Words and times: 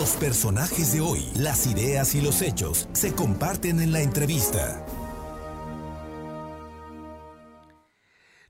Los 0.00 0.16
personajes 0.16 0.94
de 0.94 1.02
hoy, 1.02 1.20
las 1.36 1.66
ideas 1.66 2.14
y 2.14 2.22
los 2.22 2.40
hechos 2.40 2.88
se 2.94 3.14
comparten 3.14 3.80
en 3.80 3.92
la 3.92 4.00
entrevista. 4.00 4.82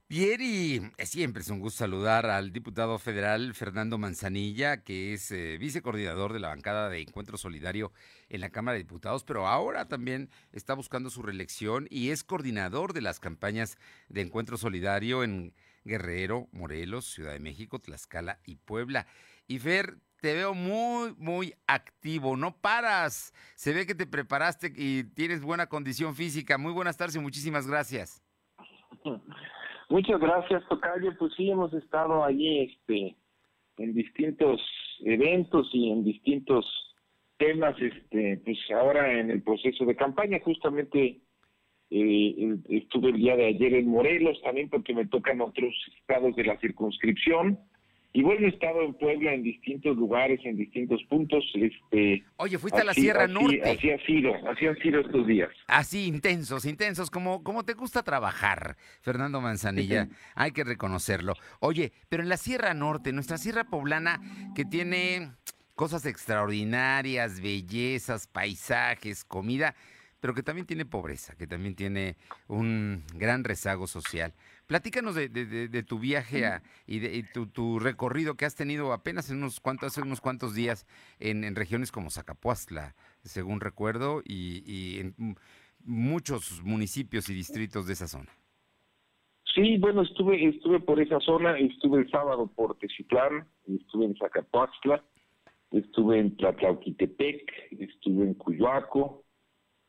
Bien, 0.07 0.41
y 0.41 0.79
siempre 1.05 1.41
es 1.41 1.49
un 1.49 1.59
gusto 1.59 1.79
saludar 1.79 2.25
al 2.27 2.53
diputado 2.53 2.97
federal 2.99 3.53
Fernando 3.53 3.97
Manzanilla, 3.97 4.81
que 4.81 5.13
es 5.13 5.29
eh, 5.31 5.57
vicecoordinador 5.59 6.31
de 6.31 6.39
la 6.39 6.47
bancada 6.47 6.87
de 6.87 7.01
Encuentro 7.01 7.37
Solidario 7.37 7.91
en 8.29 8.39
la 8.39 8.49
Cámara 8.49 8.77
de 8.77 8.83
Diputados, 8.83 9.25
pero 9.25 9.45
ahora 9.45 9.89
también 9.89 10.29
está 10.53 10.73
buscando 10.73 11.09
su 11.09 11.21
reelección 11.21 11.85
y 11.89 12.11
es 12.11 12.23
coordinador 12.23 12.93
de 12.93 13.01
las 13.01 13.19
campañas 13.19 13.77
de 14.07 14.21
Encuentro 14.21 14.57
Solidario 14.57 15.25
en 15.25 15.53
Guerrero, 15.83 16.47
Morelos, 16.53 17.11
Ciudad 17.11 17.33
de 17.33 17.41
México, 17.41 17.79
Tlaxcala 17.79 18.39
y 18.45 18.55
Puebla. 18.55 19.05
Y 19.47 19.59
Fer, 19.59 19.97
te 20.21 20.35
veo 20.35 20.53
muy, 20.53 21.13
muy 21.17 21.53
activo, 21.67 22.37
no 22.37 22.55
paras. 22.55 23.33
Se 23.55 23.73
ve 23.73 23.85
que 23.85 23.95
te 23.95 24.05
preparaste 24.05 24.71
y 24.75 25.03
tienes 25.15 25.41
buena 25.41 25.67
condición 25.67 26.15
física. 26.15 26.57
Muy 26.57 26.71
buenas 26.71 26.95
tardes 26.95 27.15
y 27.15 27.19
muchísimas 27.19 27.67
gracias. 27.67 28.23
Muchas 29.89 30.21
gracias, 30.21 30.63
Tocayo. 30.69 31.17
Pues 31.17 31.33
sí, 31.35 31.49
hemos 31.49 31.73
estado 31.73 32.23
allí 32.23 32.59
este, 32.59 33.17
en 33.77 33.93
distintos 33.93 34.61
eventos 35.03 35.69
y 35.73 35.91
en 35.91 36.05
distintos 36.05 36.65
temas, 37.37 37.75
este, 37.81 38.39
pues 38.45 38.57
ahora 38.73 39.19
en 39.19 39.31
el 39.31 39.41
proceso 39.41 39.83
de 39.85 39.95
campaña, 39.95 40.39
justamente 40.45 41.19
eh, 41.89 42.57
estuve 42.69 43.09
el 43.09 43.17
día 43.17 43.35
de 43.35 43.47
ayer 43.47 43.73
en 43.73 43.89
Morelos 43.89 44.39
también 44.43 44.69
porque 44.69 44.93
me 44.93 45.07
tocan 45.07 45.41
otros 45.41 45.73
estados 45.97 46.35
de 46.35 46.45
la 46.45 46.57
circunscripción 46.59 47.59
y 48.13 48.23
bueno, 48.23 48.45
he 48.45 48.49
estado 48.49 48.81
en 48.83 48.93
Puebla 48.95 49.33
en 49.33 49.43
distintos 49.43 49.95
lugares, 49.95 50.39
en 50.43 50.57
distintos 50.57 51.01
puntos. 51.09 51.43
Este, 51.53 52.23
Oye, 52.37 52.57
fuiste 52.57 52.81
a 52.81 52.83
la 52.83 52.93
Sierra 52.93 53.27
Norte. 53.27 53.61
Así 53.63 53.89
ha 53.89 54.05
sido, 54.05 54.33
así 54.49 54.67
han 54.67 54.77
sido 54.79 54.99
estos 54.99 55.25
días. 55.25 55.49
Así, 55.67 56.07
intensos, 56.07 56.65
intensos, 56.65 57.09
como, 57.09 57.41
como 57.41 57.63
te 57.63 57.73
gusta 57.73 58.03
trabajar, 58.03 58.75
Fernando 59.01 59.39
Manzanilla, 59.39 60.09
hay 60.35 60.51
que 60.51 60.65
reconocerlo. 60.65 61.35
Oye, 61.61 61.93
pero 62.09 62.21
en 62.21 62.29
la 62.29 62.37
Sierra 62.37 62.73
Norte, 62.73 63.13
nuestra 63.13 63.37
Sierra 63.37 63.63
Poblana, 63.63 64.19
que 64.55 64.65
tiene 64.65 65.31
cosas 65.75 66.05
extraordinarias, 66.05 67.39
bellezas, 67.41 68.27
paisajes, 68.27 69.23
comida, 69.23 69.73
pero 70.19 70.33
que 70.33 70.43
también 70.43 70.67
tiene 70.67 70.85
pobreza, 70.85 71.33
que 71.35 71.47
también 71.47 71.75
tiene 71.75 72.17
un 72.47 73.03
gran 73.15 73.43
rezago 73.43 73.87
social. 73.87 74.33
Platícanos 74.71 75.15
de, 75.15 75.83
tu 75.85 75.99
viaje 75.99 76.45
y 76.87 76.99
de 76.99 77.25
tu, 77.53 77.77
recorrido 77.77 78.35
que 78.35 78.45
has 78.45 78.55
tenido 78.55 78.93
apenas 78.93 79.29
en 79.29 79.39
unos 79.39 79.59
cuantos, 79.59 79.87
hace 79.87 80.01
unos 80.01 80.21
cuantos 80.21 80.55
días 80.55 80.87
en, 81.19 81.57
regiones 81.57 81.91
como 81.91 82.09
Zacapuastla, 82.09 82.95
según 83.21 83.59
recuerdo, 83.59 84.21
y, 84.23 85.01
en 85.01 85.35
muchos 85.83 86.63
municipios 86.63 87.29
y 87.29 87.33
distritos 87.33 87.85
de 87.85 87.91
esa 87.91 88.07
zona. 88.07 88.31
Sí, 89.53 89.77
bueno, 89.77 90.03
estuve 90.03 90.41
estuve 90.47 90.79
por 90.79 91.01
esa 91.01 91.19
zona, 91.19 91.59
estuve 91.59 92.03
el 92.03 92.09
sábado 92.09 92.47
por 92.47 92.77
Tecitlán, 92.77 93.45
estuve 93.67 94.05
en 94.05 94.15
Zacapuastla, 94.15 95.03
estuve 95.71 96.17
en 96.17 96.37
Tlatlauquitepec, 96.37 97.73
estuve 97.77 98.23
en 98.23 98.35
Cuyoaco, 98.35 99.25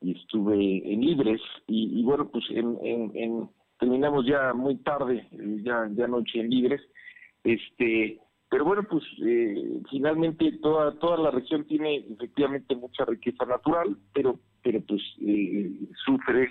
y 0.00 0.19
estuve 0.19 0.92
en 0.92 1.02
Libres, 1.02 1.41
y, 1.69 2.02
bueno, 2.02 2.28
pues 2.28 2.46
en 2.50 3.48
terminamos 3.83 4.25
ya 4.25 4.55
muy 4.55 4.77
tarde, 4.77 5.27
ya, 5.64 5.88
ya 5.91 6.06
noche 6.06 6.38
en 6.38 6.50
Libres, 6.50 6.80
este, 7.42 8.20
pero 8.48 8.64
bueno, 8.64 8.84
pues 8.89 9.02
eh, 9.27 9.80
finalmente 9.91 10.52
toda 10.62 10.97
toda 11.00 11.16
la 11.16 11.33
región 11.33 11.66
tiene 11.66 11.97
efectivamente 11.97 12.77
mucha 12.77 13.05
riqueza 13.05 13.44
natural, 13.44 13.97
pero 14.14 14.39
pero 14.62 14.80
pues 14.83 15.02
eh, 15.20 15.72
sufre 16.05 16.50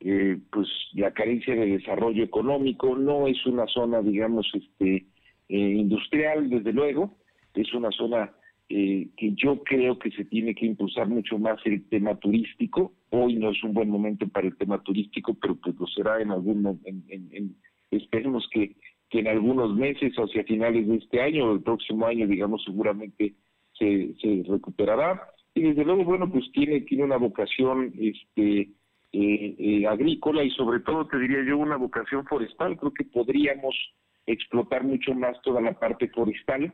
eh, 0.00 0.38
pues 0.50 0.66
la 0.94 1.10
carencia 1.10 1.54
de 1.54 1.76
desarrollo 1.76 2.24
económico, 2.24 2.96
no 2.96 3.26
es 3.26 3.44
una 3.44 3.66
zona 3.66 4.00
digamos 4.00 4.50
este 4.54 5.04
industrial 5.48 6.48
desde 6.48 6.72
luego, 6.72 7.18
es 7.52 7.70
una 7.74 7.90
zona 7.90 8.32
eh, 8.74 9.10
que 9.18 9.34
yo 9.34 9.62
creo 9.64 9.98
que 9.98 10.10
se 10.12 10.24
tiene 10.24 10.54
que 10.54 10.64
impulsar 10.64 11.06
mucho 11.06 11.38
más 11.38 11.60
el 11.66 11.86
tema 11.90 12.14
turístico. 12.14 12.94
Hoy 13.10 13.34
no 13.34 13.50
es 13.50 13.62
un 13.62 13.74
buen 13.74 13.90
momento 13.90 14.26
para 14.28 14.46
el 14.46 14.56
tema 14.56 14.82
turístico, 14.82 15.34
pero 15.34 15.56
pues 15.56 15.76
lo 15.78 15.86
será 15.88 16.22
en 16.22 16.30
algún 16.30 16.80
en, 16.86 17.04
en, 17.10 17.54
esperemos 17.90 18.48
que, 18.50 18.74
en 19.10 19.28
algunos 19.28 19.76
meses 19.76 20.18
o 20.18 20.24
hacia 20.24 20.44
finales 20.44 20.88
de 20.88 20.96
este 20.96 21.20
año 21.20 21.50
o 21.50 21.54
el 21.54 21.60
próximo 21.62 22.06
año, 22.06 22.26
digamos, 22.26 22.64
seguramente 22.64 23.34
se, 23.78 24.14
se 24.14 24.42
recuperará. 24.48 25.20
Y 25.54 25.60
desde 25.60 25.84
luego, 25.84 26.04
bueno, 26.04 26.32
pues 26.32 26.50
tiene, 26.52 26.80
tiene 26.80 27.04
una 27.04 27.18
vocación 27.18 27.92
este 27.98 28.70
eh, 29.12 29.54
eh, 29.58 29.86
agrícola 29.86 30.44
y 30.44 30.50
sobre 30.52 30.80
todo, 30.80 31.06
te 31.08 31.18
diría 31.18 31.44
yo, 31.46 31.58
una 31.58 31.76
vocación 31.76 32.24
forestal. 32.24 32.78
Creo 32.78 32.94
que 32.94 33.04
podríamos 33.04 33.76
explotar 34.24 34.82
mucho 34.82 35.12
más 35.12 35.36
toda 35.42 35.60
la 35.60 35.78
parte 35.78 36.08
forestal 36.08 36.72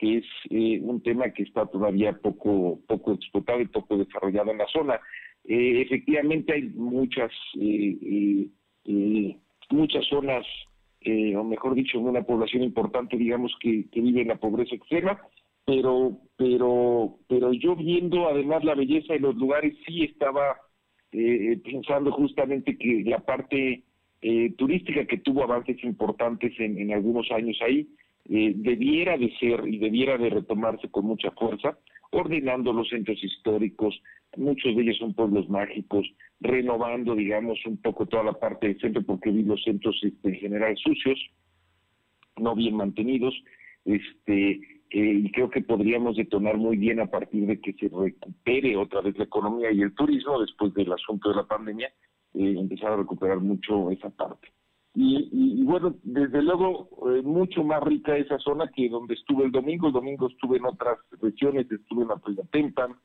que 0.00 0.16
es 0.16 0.24
eh, 0.48 0.80
un 0.82 1.02
tema 1.02 1.30
que 1.30 1.42
está 1.42 1.66
todavía 1.66 2.14
poco 2.14 2.80
poco 2.88 3.12
explotado 3.12 3.60
y 3.60 3.66
poco 3.66 3.98
desarrollado 3.98 4.50
en 4.50 4.58
la 4.58 4.66
zona. 4.68 4.98
Eh, 5.44 5.82
efectivamente 5.82 6.54
hay 6.54 6.62
muchas 6.70 7.30
eh, 7.60 8.48
muchas 9.68 10.06
zonas, 10.06 10.46
o 11.36 11.44
mejor 11.44 11.74
dicho, 11.74 12.00
una 12.00 12.22
población 12.22 12.62
importante, 12.62 13.16
digamos, 13.16 13.54
que, 13.60 13.84
vive 13.92 14.22
en 14.22 14.28
la 14.28 14.36
pobreza 14.36 14.74
extrema, 14.74 15.20
pero 15.66 16.16
pero 16.36 17.18
pero 17.28 17.52
yo 17.52 17.76
viendo 17.76 18.26
además 18.26 18.64
la 18.64 18.74
belleza 18.74 19.12
de 19.12 19.20
los 19.20 19.36
lugares 19.36 19.74
sí 19.86 20.04
estaba 20.04 20.56
pensando 21.10 22.10
justamente 22.12 22.78
que 22.78 23.02
la 23.04 23.18
parte 23.18 23.82
turística 24.56 25.04
que 25.04 25.18
tuvo 25.18 25.42
avances 25.42 25.82
importantes 25.84 26.58
en 26.58 26.92
algunos 26.92 27.30
años 27.30 27.58
ahí, 27.62 27.86
eh, 28.30 28.52
debiera 28.54 29.18
de 29.18 29.36
ser 29.38 29.66
y 29.66 29.78
debiera 29.78 30.16
de 30.16 30.30
retomarse 30.30 30.88
con 30.88 31.04
mucha 31.04 31.32
fuerza, 31.32 31.76
ordenando 32.12 32.72
los 32.72 32.88
centros 32.88 33.22
históricos, 33.22 34.00
muchos 34.36 34.74
de 34.76 34.82
ellos 34.82 34.98
son 34.98 35.14
pueblos 35.14 35.48
mágicos, 35.48 36.08
renovando, 36.40 37.16
digamos, 37.16 37.58
un 37.66 37.76
poco 37.78 38.06
toda 38.06 38.22
la 38.24 38.32
parte 38.32 38.68
del 38.68 38.80
centro, 38.80 39.02
porque 39.02 39.30
vi 39.30 39.42
los 39.42 39.62
centros 39.64 39.98
este, 40.02 40.28
en 40.28 40.34
general 40.36 40.76
sucios, 40.76 41.18
no 42.36 42.54
bien 42.54 42.76
mantenidos, 42.76 43.34
este 43.84 44.60
eh, 44.92 45.22
y 45.24 45.30
creo 45.30 45.50
que 45.50 45.62
podríamos 45.62 46.16
detonar 46.16 46.56
muy 46.56 46.76
bien 46.76 47.00
a 47.00 47.06
partir 47.06 47.46
de 47.46 47.60
que 47.60 47.72
se 47.74 47.88
recupere 47.88 48.76
otra 48.76 49.00
vez 49.00 49.16
la 49.18 49.24
economía 49.24 49.70
y 49.70 49.82
el 49.82 49.94
turismo 49.94 50.40
después 50.40 50.74
del 50.74 50.92
asunto 50.92 51.30
de 51.30 51.36
la 51.36 51.46
pandemia, 51.46 51.88
eh, 52.34 52.54
empezar 52.58 52.92
a 52.92 52.96
recuperar 52.96 53.38
mucho 53.38 53.90
esa 53.90 54.10
parte. 54.10 54.48
Y, 54.94 55.62
bueno, 55.62 55.94
desde 56.02 56.42
luego, 56.42 56.88
eh, 57.10 57.22
mucho 57.22 57.62
más 57.62 57.82
rica 57.82 58.16
esa 58.16 58.38
zona 58.38 58.68
que 58.74 58.88
donde 58.88 59.14
estuve 59.14 59.44
el 59.44 59.52
domingo. 59.52 59.86
El 59.86 59.92
domingo 59.92 60.28
estuve 60.28 60.56
en 60.58 60.66
otras 60.66 60.98
regiones, 61.20 61.70
estuve 61.70 62.04
en 62.04 62.10
Apuyatempan, 62.10 62.96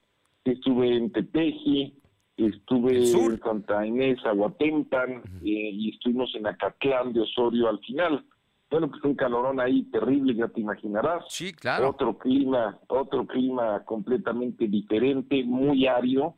estuve 0.43 0.97
en 0.97 1.11
Tepeji, 1.11 1.93
estuve 2.37 2.97
en 2.97 3.37
Santa 3.39 3.85
Inés, 3.85 4.17
Aguatempan, 4.25 5.21
eh, 5.43 5.69
y 5.71 5.89
estuvimos 5.91 6.33
en 6.35 6.47
Acatlán 6.47 7.13
de 7.13 7.21
Osorio 7.21 7.69
al 7.69 7.79
final. 7.79 8.25
Bueno, 8.71 8.89
pues 8.89 9.03
un 9.03 9.15
calorón 9.15 9.59
ahí 9.59 9.83
terrible, 9.83 10.33
ya 10.33 10.47
te 10.47 10.61
imaginarás. 10.61 11.23
Sí, 11.29 11.53
claro. 11.53 11.91
Otro 11.91 12.17
clima, 12.17 12.79
otro 12.87 13.27
clima 13.27 13.83
completamente 13.85 14.67
diferente, 14.67 15.43
muy 15.43 15.85
árido 15.85 16.35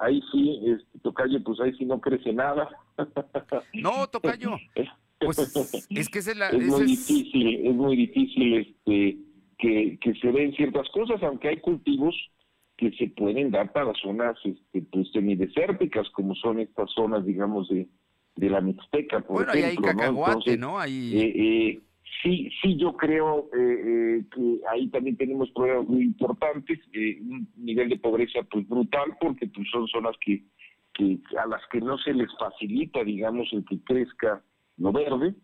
ahí 0.00 0.20
sí, 0.32 0.60
este, 0.66 0.98
Tocayo, 1.00 1.42
pues 1.44 1.60
ahí 1.60 1.72
sí 1.76 1.84
no 1.84 2.00
crece 2.00 2.32
nada. 2.32 2.68
No, 3.74 4.06
Tocayo. 4.08 4.56
Pues 5.18 5.38
es 5.90 6.08
que 6.08 6.18
es, 6.18 6.36
la, 6.36 6.48
es 6.48 6.66
muy 6.66 6.84
difícil, 6.84 7.66
es 7.66 7.74
muy 7.74 7.94
difícil 7.94 8.54
este 8.54 9.18
que, 9.58 9.98
que 10.00 10.14
se 10.14 10.32
den 10.32 10.54
ciertas 10.54 10.88
cosas, 10.88 11.22
aunque 11.22 11.48
hay 11.48 11.58
cultivos 11.58 12.16
que 12.78 12.90
se 12.92 13.08
pueden 13.08 13.50
dar 13.50 13.70
para 13.72 13.92
zonas 14.00 14.38
este, 14.42 14.80
pues 14.90 15.10
semidesérticas, 15.12 16.08
como 16.10 16.34
son 16.34 16.60
estas 16.60 16.90
zonas, 16.94 17.26
digamos, 17.26 17.68
de, 17.68 17.86
de 18.36 18.50
la 18.50 18.62
Mixteca, 18.62 19.20
por 19.20 19.44
bueno, 19.44 19.52
ejemplo. 19.52 19.82
Bueno, 19.82 20.00
hay 20.00 20.14
cacahuate, 20.14 20.56
¿no? 20.56 20.78
Ahí... 20.78 21.12
Eh, 21.14 21.32
eh, 21.36 21.80
Sí, 22.22 22.50
sí, 22.60 22.76
yo 22.76 22.92
creo 22.96 23.48
eh, 23.54 24.18
eh, 24.18 24.24
que 24.34 24.60
ahí 24.68 24.88
también 24.88 25.16
tenemos 25.16 25.50
problemas 25.52 25.88
muy 25.88 26.02
importantes, 26.02 26.78
eh, 26.92 27.18
un 27.22 27.48
nivel 27.56 27.88
de 27.88 27.98
pobreza 27.98 28.40
pues 28.50 28.68
brutal, 28.68 29.16
porque 29.20 29.46
pues 29.46 29.68
son 29.70 29.86
zonas 29.86 30.16
que, 30.20 30.44
a 31.38 31.46
las 31.46 31.62
que 31.68 31.80
no 31.80 31.96
se 31.98 32.12
les 32.12 32.28
facilita, 32.38 33.02
digamos, 33.04 33.48
el 33.52 33.64
que 33.64 33.82
crezca 33.84 34.42
lo 34.76 34.92
verde, 34.92 35.34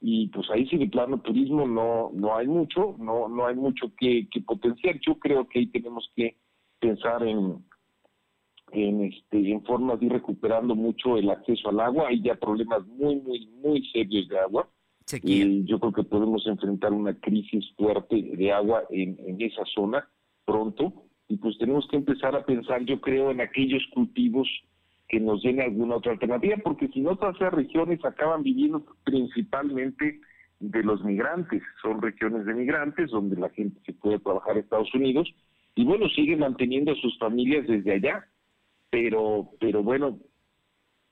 y 0.00 0.28
pues 0.28 0.48
ahí 0.50 0.66
sí 0.68 0.78
de 0.78 0.88
plano 0.88 1.20
turismo 1.20 1.66
no 1.66 2.10
no 2.14 2.36
hay 2.36 2.46
mucho, 2.46 2.96
no 2.98 3.28
no 3.28 3.46
hay 3.46 3.56
mucho 3.56 3.92
que, 3.98 4.28
que 4.30 4.40
potenciar. 4.40 4.98
Yo 5.00 5.18
creo 5.18 5.46
que 5.48 5.58
ahí 5.58 5.66
tenemos 5.66 6.10
que 6.14 6.36
pensar 6.78 7.22
en 7.26 7.64
en 8.72 9.04
este 9.04 9.50
en 9.50 9.62
formas 9.64 10.00
de 10.00 10.06
ir 10.06 10.12
recuperando 10.12 10.74
mucho 10.74 11.16
el 11.18 11.30
acceso 11.30 11.68
al 11.68 11.80
agua, 11.80 12.08
hay 12.08 12.22
ya 12.22 12.34
problemas 12.36 12.86
muy 12.86 13.16
muy 13.16 13.46
muy 13.62 13.86
serios 13.90 14.28
de 14.28 14.38
agua 14.38 14.68
y 15.22 15.64
yo 15.64 15.78
creo 15.78 15.92
que 15.92 16.02
podemos 16.02 16.46
enfrentar 16.46 16.92
una 16.92 17.14
crisis 17.14 17.64
fuerte 17.76 18.16
de 18.36 18.52
agua 18.52 18.84
en, 18.90 19.40
esa 19.40 19.64
zona 19.74 20.08
pronto. 20.44 20.92
y 21.28 21.36
pues 21.36 21.56
tenemos 21.58 21.86
que 21.88 21.96
empezar 21.96 22.34
a 22.34 22.44
pensar, 22.44 22.84
yo 22.84 23.00
creo, 23.00 23.30
en 23.30 23.40
aquellos 23.40 23.82
cultivos 23.92 24.48
que 25.08 25.20
nos 25.20 25.42
den 25.42 25.60
alguna 25.60 25.96
otra 25.96 26.12
alternativa, 26.12 26.56
porque 26.62 26.88
si 26.88 27.00
no 27.00 27.16
todas 27.16 27.36
esas 27.36 27.52
regiones 27.52 28.04
acaban 28.04 28.42
viviendo 28.42 28.84
principalmente 29.04 30.20
de 30.60 30.82
los 30.82 31.04
migrantes, 31.04 31.62
son 31.82 32.00
regiones 32.00 32.46
de 32.46 32.54
migrantes 32.54 33.10
donde 33.10 33.36
la 33.36 33.50
gente 33.50 33.80
se 33.84 33.92
puede 33.92 34.18
trabajar 34.18 34.52
en 34.52 34.64
Estados 34.64 34.94
Unidos 34.94 35.28
y 35.74 35.84
bueno, 35.84 36.08
sigue 36.08 36.36
manteniendo 36.36 36.92
a 36.92 36.96
sus 36.96 37.18
familias 37.18 37.66
desde 37.66 37.92
allá, 37.92 38.26
pero 38.90 39.50
pero 39.60 39.82
bueno, 39.82 40.18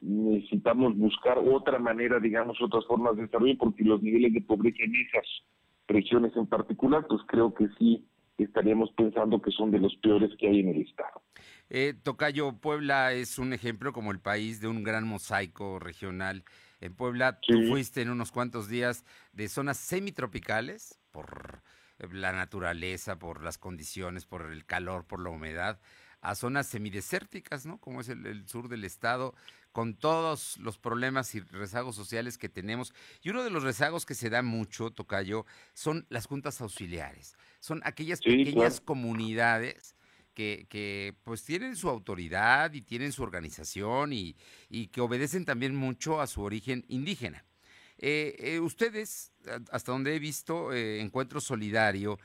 necesitamos 0.02 0.96
buscar 0.96 1.38
otra 1.38 1.78
manera, 1.78 2.19
digamos, 2.19 2.60
otras 2.60 2.84
formas 2.87 3.16
de 3.16 3.22
desarrollo, 3.22 3.56
porque 3.58 3.84
los 3.84 4.02
niveles 4.02 4.34
de 4.34 4.40
pobreza 4.43 4.82
en 4.82 4.96
esas 4.96 5.25
regiones 5.87 6.37
en 6.37 6.46
particular, 6.46 7.06
pues 7.08 7.22
creo 7.26 7.54
que 7.54 7.69
sí 7.78 8.04
estaríamos 8.38 8.90
pensando 8.96 9.40
que 9.40 9.52
son 9.52 9.70
de 9.70 9.78
los 9.78 9.94
peores 9.96 10.31
que 10.38 10.49
hay 10.49 10.60
en 10.60 10.69
el 10.70 10.82
Estado. 10.82 11.22
Eh, 11.70 11.94
Tocayo, 12.02 12.52
Puebla 12.60 13.12
es 13.12 13.38
un 13.38 13.52
ejemplo 13.52 13.93
como 13.93 14.10
el 14.10 14.20
país 14.20 14.60
de 14.60 14.69
un 14.69 14.82
gran 14.82 15.06
mosaico 15.06 15.78
regional. 15.78 16.44
En 16.81 16.94
Puebla 16.94 17.38
tú 17.40 17.55
fuiste 17.69 18.02
en 18.02 18.10
unos 18.10 18.32
cuantos 18.32 18.69
días 18.69 19.05
de 19.32 19.48
zonas 19.48 19.76
semitropicales 19.76 20.98
por 21.12 21.62
la 22.10 22.32
naturaleza, 22.32 23.19
por 23.19 23.43
las 23.44 23.58
condiciones, 23.58 24.26
por 24.26 24.50
el 24.50 24.64
calor, 24.64 25.06
por 25.06 25.22
la 25.22 25.31
humedad, 25.31 25.78
a 26.20 26.34
zonas 26.34 26.66
semidesérticas, 26.66 27.66
¿no? 27.66 27.78
Como 27.78 28.00
es 28.00 28.08
el, 28.08 28.48
sur 28.48 28.69
del 28.69 28.84
estado, 28.84 29.34
con 29.72 29.94
todos 29.94 30.58
los 30.58 30.78
problemas 30.78 31.34
y 31.34 31.40
rezagos 31.40 31.96
sociales 31.96 32.38
que 32.38 32.48
tenemos. 32.48 32.94
Y 33.22 33.30
uno 33.30 33.42
de 33.42 33.50
los 33.50 33.62
rezagos 33.62 34.06
que 34.06 34.14
se 34.14 34.30
da 34.30 34.42
mucho, 34.42 34.90
Tocayo, 34.90 35.46
son 35.74 36.06
las 36.08 36.26
juntas 36.26 36.60
auxiliares. 36.60 37.36
Son 37.60 37.80
aquellas 37.84 38.20
pequeñas 38.20 38.80
comunidades 38.80 39.96
que, 40.34 40.66
que, 40.69 41.14
pues 41.24 41.44
tienen 41.44 41.76
su 41.76 41.88
autoridad 41.88 42.72
y 42.72 42.82
tienen 42.82 43.12
su 43.12 43.22
organización 43.22 44.12
y, 44.12 44.36
y 44.69 44.88
que 44.88 45.00
obedecen 45.00 45.44
también 45.44 45.74
mucho 45.74 46.20
a 46.20 46.26
su 46.26 46.42
origen 46.42 46.84
indígena. 46.88 47.44
Eh, 48.04 48.34
eh, 48.38 48.60
ustedes, 48.60 49.30
hasta 49.70 49.92
donde 49.92 50.16
he 50.16 50.19
visto, 50.19 50.72
eh, 50.72 51.00
Encuentro 51.00 51.40
Solidario, 51.40 52.19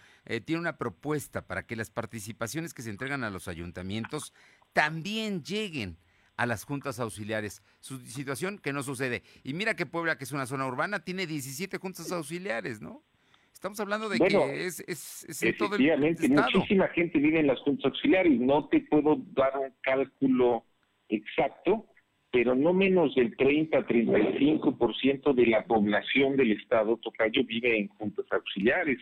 tiene 0.43 0.59
una 0.59 0.77
propuesta 0.77 1.45
para 1.45 1.67
que 1.67 1.75
las 1.75 1.91
participaciones 1.91 2.73
que 2.73 2.81
se 2.81 2.89
entregan 2.89 3.23
a 3.23 3.29
los 3.29 3.47
ayuntamientos 3.47 4.33
también 4.73 5.43
lleguen 5.43 5.99
a 6.37 6.45
las 6.45 6.63
juntas 6.63 6.99
auxiliares. 6.99 7.61
Su 7.79 7.99
situación 7.99 8.59
que 8.59 8.71
no 8.71 8.83
sucede. 8.83 9.23
Y 9.43 9.53
mira 9.53 9.75
que 9.75 9.85
Puebla, 9.85 10.17
que 10.17 10.23
es 10.23 10.31
una 10.31 10.45
zona 10.45 10.65
urbana, 10.67 10.99
tiene 11.03 11.27
17 11.27 11.77
juntas 11.77 12.11
auxiliares, 12.11 12.79
¿no? 12.79 13.03
Estamos 13.51 13.79
hablando 13.79 14.07
de 14.07 14.19
que 14.19 14.67
es, 14.67 14.83
es, 14.87 15.25
es 15.27 15.57
todo 15.57 15.77
el 15.77 16.29
muchísima 16.29 16.87
gente 16.89 17.17
vive 17.17 17.39
en 17.39 17.47
las 17.47 17.59
juntas 17.61 17.85
auxiliares. 17.85 18.39
No 18.39 18.67
te 18.67 18.81
puedo 18.81 19.19
dar 19.33 19.57
un 19.57 19.73
cálculo 19.81 20.63
exacto, 21.09 21.87
pero 22.31 22.53
no 22.53 22.71
menos 22.71 23.15
del 23.15 23.35
30-35% 23.35 25.33
de 25.33 25.47
la 25.47 25.65
población 25.65 26.37
del 26.37 26.51
estado 26.51 26.97
Tocayo 26.97 27.43
vive 27.45 27.79
en 27.79 27.87
juntas 27.87 28.27
auxiliares. 28.29 28.99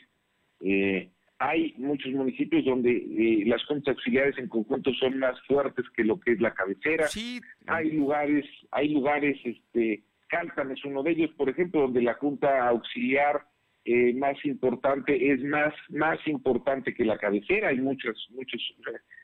Eh, 0.61 1.09
hay 1.47 1.75
muchos 1.77 2.11
municipios 2.11 2.65
donde 2.65 2.91
eh, 2.91 3.43
las 3.45 3.63
juntas 3.65 3.95
auxiliares 3.95 4.35
en 4.39 4.47
conjunto 4.47 4.91
son 4.95 5.19
más 5.19 5.39
fuertes 5.47 5.85
que 5.95 6.03
lo 6.03 6.19
que 6.19 6.31
es 6.31 6.41
la 6.41 6.53
cabecera. 6.53 7.07
Sí. 7.07 7.39
Hay 7.67 7.91
lugares, 7.91 8.45
hay 8.71 8.89
lugares, 8.89 9.37
este, 9.43 10.03
Caltan 10.27 10.71
es 10.71 10.83
uno 10.85 11.03
de 11.03 11.11
ellos, 11.11 11.29
por 11.37 11.49
ejemplo, 11.49 11.81
donde 11.81 12.01
la 12.01 12.15
junta 12.15 12.67
auxiliar 12.67 13.43
eh, 13.83 14.13
más 14.15 14.43
importante 14.43 15.31
es 15.31 15.43
más 15.43 15.71
más 15.89 16.17
importante 16.25 16.95
que 16.95 17.05
la 17.05 17.17
cabecera. 17.19 17.67
Hay 17.67 17.77
muchas 17.77 18.15
muchas 18.31 18.61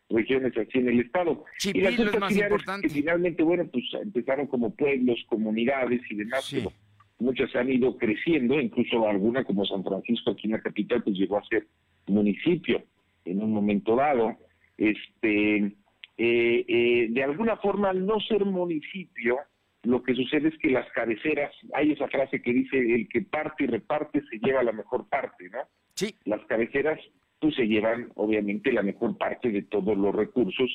regiones 0.07 0.55
aquí 0.55 0.77
en 0.77 0.89
el 0.89 0.99
estado. 0.99 1.43
y 1.73 1.81
las 1.81 1.95
juntas 1.95 2.33
que 2.81 2.89
finalmente, 2.89 3.41
bueno, 3.41 3.67
pues 3.71 3.85
empezaron 3.99 4.45
como 4.45 4.75
pueblos, 4.75 5.17
comunidades 5.27 6.01
y 6.11 6.15
demás, 6.15 6.47
pero 6.53 6.71
muchas 7.17 7.55
han 7.55 7.71
ido 7.71 7.97
creciendo, 7.97 8.59
incluso 8.59 9.07
alguna 9.07 9.43
como 9.43 9.65
San 9.65 9.83
Francisco 9.83 10.31
aquí 10.31 10.45
en 10.45 10.53
la 10.53 10.61
capital, 10.61 11.01
pues 11.01 11.17
llegó 11.17 11.39
a 11.39 11.45
ser 11.45 11.65
municipio 12.07 12.83
en 13.25 13.41
un 13.41 13.53
momento 13.53 13.95
dado. 13.95 14.37
Este, 14.77 15.57
eh, 15.57 16.65
eh, 16.67 17.07
de 17.09 17.23
alguna 17.23 17.57
forma, 17.57 17.89
al 17.89 18.05
no 18.05 18.19
ser 18.19 18.45
municipio, 18.45 19.37
lo 19.83 20.03
que 20.03 20.13
sucede 20.13 20.49
es 20.49 20.57
que 20.59 20.69
las 20.69 20.89
cabeceras, 20.91 21.53
hay 21.73 21.91
esa 21.91 22.07
frase 22.07 22.41
que 22.41 22.53
dice, 22.53 22.77
el 22.77 23.07
que 23.09 23.21
parte 23.21 23.63
y 23.63 23.67
reparte 23.67 24.21
se 24.29 24.37
lleva 24.39 24.63
la 24.63 24.71
mejor 24.71 25.07
parte, 25.09 25.49
¿no? 25.49 25.59
Sí. 25.95 26.15
Las 26.25 26.41
cabeceras 26.45 26.99
pues 27.39 27.55
se 27.55 27.67
llevan 27.67 28.11
obviamente 28.15 28.71
la 28.71 28.83
mejor 28.83 29.17
parte 29.17 29.49
de 29.49 29.63
todos 29.63 29.97
los 29.97 30.13
recursos 30.13 30.69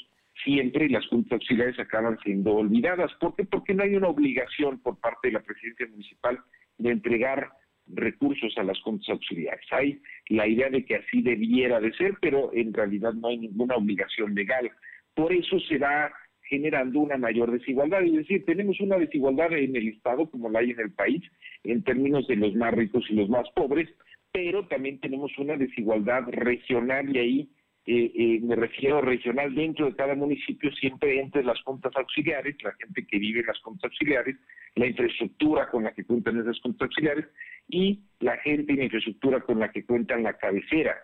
siempre 0.45 0.89
las 0.89 1.07
juntas 1.07 1.33
auxiliares 1.33 1.79
acaban 1.79 2.19
siendo 2.23 2.55
olvidadas. 2.55 3.13
¿Por 3.21 3.35
qué? 3.35 3.45
Porque 3.45 3.75
no 3.75 3.83
hay 3.83 3.97
una 3.97 4.09
obligación 4.09 4.79
por 4.81 4.99
parte 4.99 5.29
de 5.29 5.33
la 5.33 5.41
presidencia 5.41 5.87
municipal 5.87 6.39
de 6.79 6.91
entregar 6.91 7.51
recursos 7.89 8.57
a 8.59 8.63
las 8.63 8.81
juntas 8.81 9.09
auxiliares. 9.09 9.67
Hay 9.71 10.01
la 10.29 10.47
idea 10.47 10.71
de 10.71 10.85
que 10.85 10.97
así 10.97 11.23
debiera 11.23 11.81
de 11.81 11.93
ser, 11.93 12.15
pero 12.21 12.53
en 12.53 12.73
realidad 12.73 13.13
no 13.15 13.29
hay 13.29 13.39
ninguna 13.39 13.77
obligación 13.77 14.35
legal. 14.35 14.71
Por 15.15 15.33
eso 15.33 15.59
se 15.61 15.79
va 15.79 16.13
generando 16.49 17.01
una 17.01 17.17
mayor 17.17 17.51
desigualdad. 17.51 18.03
Es 18.05 18.13
decir, 18.13 18.45
tenemos 18.45 18.81
una 18.81 18.99
desigualdad 18.99 19.53
en 19.53 19.77
el 19.77 19.89
Estado, 19.89 20.31
como 20.31 20.49
la 20.49 20.61
hay 20.61 20.71
en 20.71 20.81
el 20.81 20.93
país, 20.93 21.23
en 21.65 21.83
términos 21.83 22.27
de 22.29 22.37
los 22.37 22.55
más 22.55 22.75
ricos 22.75 23.05
y 23.11 23.15
los 23.15 23.29
más 23.29 23.49
pobres, 23.55 23.89
pero 24.33 24.67
también 24.67 25.01
tenemos 25.01 25.37
una 25.39 25.57
desigualdad 25.57 26.25
regional 26.29 27.15
y 27.15 27.19
ahí 27.19 27.49
eh, 27.89 28.11
eh, 28.17 28.41
me 28.43 28.57
refiero 28.57 29.01
regional 29.01 29.55
dentro 29.55 29.87
de 29.87 29.95
cada 29.95 30.17
municipio, 30.17 30.73
siempre 30.73 31.21
entre 31.21 31.45
las 31.45 31.63
juntas 31.63 31.93
auxiliares, 31.95 32.57
la 32.65 32.73
gente 32.73 33.07
que 33.07 33.17
vive 33.17 33.41
en 33.41 33.47
las 33.47 33.61
juntas 33.61 33.85
auxiliares, 33.85 34.37
la 34.75 34.89
infraestructura 34.89 35.71
con 35.71 35.85
la 35.85 35.93
que 35.95 36.05
cuentan 36.05 36.41
esas 36.41 36.61
juntas 36.61 36.89
auxiliares 36.89 37.27
y 37.69 38.01
la 38.19 38.37
gente 38.39 38.73
y 38.73 38.77
la 38.77 38.85
infraestructura 38.85 39.41
con 39.41 39.61
la 39.61 39.71
que 39.71 39.85
cuentan 39.85 40.25
la 40.25 40.37
cabecera. 40.37 40.97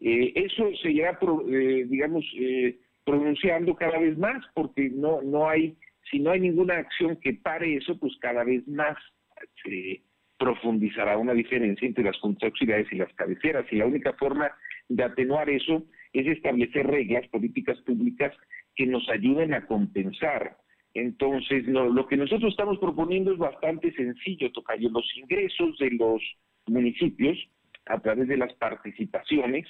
Eh, 0.00 0.32
eso 0.34 0.68
se 0.82 0.90
irá, 0.90 1.16
digamos, 1.46 2.24
pronunciando 3.04 3.76
cada 3.76 4.00
vez 4.00 4.18
más 4.18 4.44
porque 4.54 4.90
no, 4.90 5.22
no 5.22 5.48
hay, 5.48 5.76
si 6.10 6.18
no 6.18 6.32
hay 6.32 6.40
ninguna 6.40 6.78
acción 6.78 7.16
que 7.20 7.34
pare 7.34 7.76
eso, 7.76 7.96
pues 7.96 8.12
cada 8.20 8.42
vez 8.42 8.66
más 8.66 8.96
se 9.62 10.02
profundizará 10.36 11.16
una 11.16 11.32
diferencia 11.32 11.86
entre 11.86 12.02
las 12.02 12.18
juntas 12.18 12.48
auxiliares 12.48 12.92
y 12.92 12.96
las 12.96 13.12
cabeceras. 13.14 13.66
Y 13.70 13.76
la 13.76 13.86
única 13.86 14.14
forma 14.14 14.50
de 14.88 15.04
atenuar 15.04 15.48
eso 15.48 15.84
es 16.14 16.26
establecer 16.26 16.86
reglas, 16.86 17.28
políticas 17.28 17.78
públicas 17.82 18.32
que 18.74 18.86
nos 18.86 19.06
ayuden 19.10 19.52
a 19.52 19.66
compensar. 19.66 20.56
Entonces, 20.94 21.66
lo 21.66 22.06
que 22.06 22.16
nosotros 22.16 22.52
estamos 22.52 22.78
proponiendo 22.78 23.32
es 23.32 23.38
bastante 23.38 23.92
sencillo, 23.92 24.50
Tocayo. 24.52 24.88
Los 24.90 25.04
ingresos 25.16 25.76
de 25.78 25.90
los 25.90 26.22
municipios 26.66 27.36
a 27.86 27.98
través 27.98 28.28
de 28.28 28.36
las 28.36 28.52
participaciones 28.54 29.66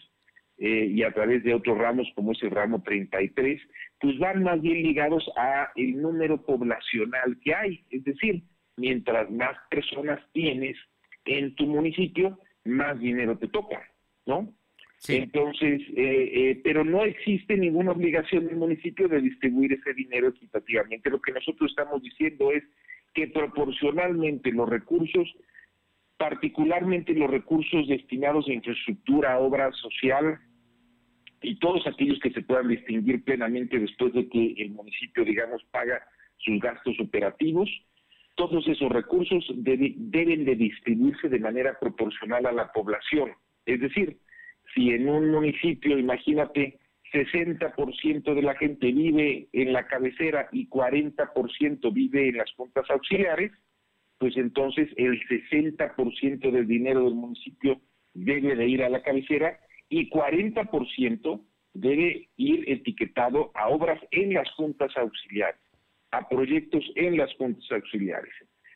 eh, 0.58 0.86
y 0.94 1.02
a 1.02 1.12
través 1.12 1.42
de 1.42 1.54
otros 1.54 1.78
ramos 1.78 2.06
como 2.14 2.32
es 2.32 2.42
el 2.42 2.50
ramo 2.50 2.82
33, 2.82 3.60
pues 4.00 4.18
van 4.18 4.42
más 4.42 4.60
bien 4.60 4.82
ligados 4.82 5.28
a 5.36 5.70
el 5.74 6.00
número 6.00 6.44
poblacional 6.44 7.38
que 7.42 7.54
hay. 7.54 7.84
Es 7.90 8.04
decir, 8.04 8.42
mientras 8.76 9.30
más 9.30 9.56
personas 9.70 10.20
tienes 10.32 10.76
en 11.24 11.54
tu 11.54 11.66
municipio, 11.66 12.38
más 12.64 12.98
dinero 13.00 13.38
te 13.38 13.48
toca, 13.48 13.82
¿no? 14.26 14.52
Entonces, 15.08 15.82
eh, 15.96 16.30
eh, 16.34 16.60
pero 16.64 16.84
no 16.84 17.04
existe 17.04 17.56
ninguna 17.56 17.92
obligación 17.92 18.46
del 18.46 18.56
municipio 18.56 19.06
de 19.06 19.20
distribuir 19.20 19.74
ese 19.74 19.92
dinero 19.92 20.28
equitativamente. 20.28 21.10
Lo 21.10 21.20
que 21.20 21.32
nosotros 21.32 21.70
estamos 21.70 22.02
diciendo 22.02 22.50
es 22.50 22.64
que 23.12 23.28
proporcionalmente 23.28 24.50
los 24.50 24.68
recursos, 24.68 25.28
particularmente 26.16 27.12
los 27.12 27.30
recursos 27.30 27.86
destinados 27.86 28.48
a 28.48 28.52
infraestructura, 28.52 29.38
obra 29.38 29.70
social 29.72 30.38
y 31.42 31.58
todos 31.58 31.86
aquellos 31.86 32.18
que 32.20 32.30
se 32.30 32.42
puedan 32.42 32.68
distinguir 32.68 33.22
plenamente 33.24 33.78
después 33.78 34.14
de 34.14 34.26
que 34.28 34.54
el 34.56 34.70
municipio, 34.70 35.24
digamos, 35.24 35.62
paga 35.70 36.02
sus 36.38 36.58
gastos 36.60 36.98
operativos, 36.98 37.68
todos 38.36 38.66
esos 38.66 38.90
recursos 38.90 39.44
deben 39.54 40.44
de 40.44 40.56
distribuirse 40.56 41.28
de 41.28 41.38
manera 41.38 41.78
proporcional 41.78 42.46
a 42.46 42.52
la 42.52 42.72
población. 42.72 43.32
Es 43.66 43.80
decir, 43.80 44.18
si 44.74 44.90
en 44.90 45.08
un 45.08 45.30
municipio, 45.30 45.98
imagínate, 45.98 46.78
60% 47.12 48.34
de 48.34 48.42
la 48.42 48.56
gente 48.56 48.90
vive 48.90 49.48
en 49.52 49.72
la 49.72 49.86
cabecera 49.86 50.48
y 50.50 50.68
40% 50.68 51.92
vive 51.92 52.28
en 52.28 52.38
las 52.38 52.52
juntas 52.52 52.90
auxiliares, 52.90 53.52
pues 54.18 54.36
entonces 54.36 54.88
el 54.96 55.20
60% 55.28 56.50
del 56.50 56.66
dinero 56.66 57.04
del 57.04 57.14
municipio 57.14 57.80
debe 58.14 58.56
de 58.56 58.66
ir 58.66 58.82
a 58.82 58.88
la 58.88 59.02
cabecera 59.02 59.58
y 59.88 60.10
40% 60.10 61.40
debe 61.74 62.28
ir 62.36 62.64
etiquetado 62.68 63.50
a 63.54 63.68
obras 63.68 64.00
en 64.10 64.34
las 64.34 64.50
juntas 64.52 64.96
auxiliares 64.96 65.60
a 66.14 66.28
proyectos 66.28 66.84
en 66.94 67.16
las 67.16 67.32
juntas 67.34 67.64
auxiliares, 67.72 68.32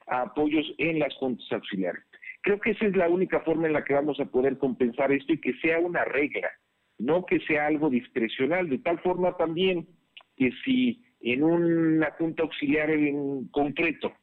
a 0.08 0.22
apoyos 0.22 0.66
en 0.78 0.98
las 0.98 1.14
juntas 1.14 1.46
auxiliares. 1.52 2.02
Creo 2.48 2.60
que 2.60 2.70
esa 2.70 2.86
es 2.86 2.96
la 2.96 3.10
única 3.10 3.40
forma 3.40 3.66
en 3.66 3.74
la 3.74 3.84
que 3.84 3.92
vamos 3.92 4.18
a 4.20 4.24
poder 4.24 4.56
compensar 4.56 5.12
esto 5.12 5.34
y 5.34 5.38
que 5.38 5.52
sea 5.60 5.80
una 5.80 6.02
regla, 6.06 6.48
no 6.98 7.26
que 7.26 7.40
sea 7.40 7.66
algo 7.66 7.90
discrecional, 7.90 8.70
de 8.70 8.78
tal 8.78 8.98
forma 9.00 9.36
también 9.36 9.86
que 10.34 10.50
si 10.64 11.04
en 11.20 11.42
una 11.42 12.10
junta 12.12 12.44
auxiliar 12.44 12.90
en 12.90 13.48
concreto, 13.48 14.14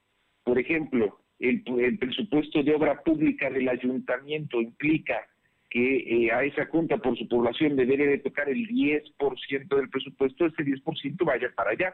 por 0.44 0.58
ejemplo, 0.58 1.20
el, 1.38 1.62
presupuesto 2.00 2.64
de 2.64 2.74
obra 2.74 3.04
pública 3.04 3.52
del 3.52 3.70
ayuntamiento 3.70 4.60
implica 4.60 5.22
que 5.70 6.26
eh, 6.26 6.32
a 6.32 6.44
esa 6.44 6.66
junta 6.66 6.98
por 6.98 7.16
su 7.20 7.28
población 7.28 7.76
debería 7.76 8.08
de 8.08 8.18
tocar 8.18 8.50
el 8.50 8.68
10% 8.68 9.68
del 9.68 9.90
presupuesto, 9.92 10.48
ese 10.48 10.64
10% 10.64 11.24
vaya 11.24 11.52
para 11.56 11.70
allá. 11.70 11.94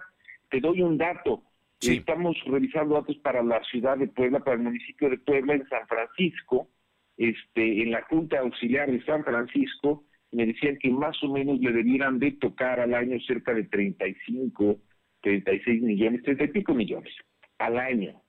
Te 0.49 0.61
doy 0.61 0.81
un 0.81 0.97
dato. 0.97 1.43
Estamos 1.81 2.37
revisando 2.45 2.95
datos 2.95 3.17
para 3.17 3.41
la 3.41 3.61
ciudad 3.63 3.97
de 3.97 4.07
Puebla, 4.07 4.39
para 4.39 4.57
el 4.57 4.63
municipio 4.63 5.09
de 5.09 5.17
Puebla, 5.17 5.55
en 5.55 5.67
San 5.67 5.87
Francisco, 5.87 6.69
este, 7.17 7.81
en 7.81 7.91
la 7.91 8.03
Junta 8.03 8.39
Auxiliar 8.39 8.91
de 8.91 9.03
San 9.03 9.23
Francisco, 9.23 10.05
me 10.31 10.45
decían 10.45 10.77
que 10.77 10.89
más 10.89 11.21
o 11.23 11.33
menos 11.33 11.59
le 11.59 11.71
debieran 11.71 12.19
de 12.19 12.31
tocar 12.33 12.79
al 12.79 12.93
año 12.93 13.19
cerca 13.21 13.53
de 13.53 13.63
35, 13.63 14.79
36 15.21 15.81
millones, 15.81 16.23
30 16.23 16.43
y 16.43 16.47
pico 16.49 16.73
millones 16.73 17.13
al 17.57 17.77
año. 17.77 18.21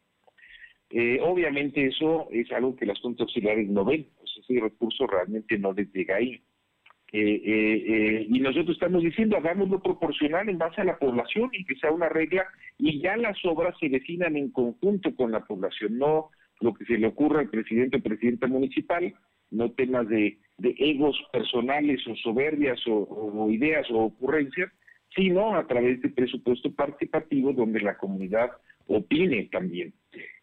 Eh, 0.91 1.21
obviamente 1.23 1.87
eso 1.87 2.29
es 2.31 2.51
algo 2.53 2.77
que 2.77 2.87
las 2.87 3.01
juntas 3.01 3.23
auxiliares 3.23 3.69
no 3.69 3.85
ven, 3.85 4.09
pues 4.19 4.31
ese 4.37 4.61
recurso 4.61 5.07
realmente 5.07 5.59
no 5.59 5.73
les 5.73 5.91
llega 5.93 6.17
ahí. 6.17 6.43
Eh, 7.15 7.43
eh, 7.45 8.27
y 8.31 8.41
nosotros 8.41 8.71
estamos 8.71 9.03
diciendo, 9.03 9.37
hagámoslo 9.37 9.83
proporcional 9.83 10.49
en 10.49 10.57
base 10.57 10.81
a 10.81 10.85
la 10.85 10.99
población 10.99 11.51
y 11.53 11.65
que 11.67 11.77
sea 11.77 11.91
una 11.91 12.09
regla 12.09 12.47
y 12.79 13.03
ya 13.03 13.19
las 13.19 13.37
obras 13.45 13.77
se 13.79 13.91
definan 13.91 14.35
en 14.37 14.51
conjunto 14.51 15.15
con 15.15 15.31
la 15.31 15.45
población, 15.45 15.99
no 15.99 16.31
lo 16.61 16.73
que 16.73 16.87
se 16.87 16.97
le 16.97 17.09
ocurra 17.09 17.41
al 17.41 17.51
presidente 17.51 17.99
o 17.99 18.03
presidenta 18.03 18.47
municipal, 18.47 19.13
no 19.51 19.71
temas 19.73 20.09
de, 20.09 20.39
egos 20.59 21.21
personales 21.33 22.01
o 22.07 22.15
soberbias 22.17 22.81
o, 22.87 23.51
ideas 23.51 23.91
o 23.91 24.05
ocurrencias, 24.05 24.71
sino 25.15 25.55
a 25.55 25.67
través 25.67 26.01
de 26.01 26.09
presupuesto 26.09 26.73
participativo 26.73 27.53
donde 27.53 27.81
la 27.81 27.99
comunidad 27.99 28.53
opine 28.87 29.49
también. 29.53 29.93